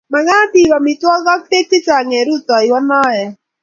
Mekat 0.11 0.53
iib 0.61 0.71
amitwogik 0.77 1.31
ak 1.33 1.41
beek 1.49 1.65
chechang' 1.71 2.13
eng' 2.17 2.25
ruitoiwo 2.27 2.77
noe 2.89 3.21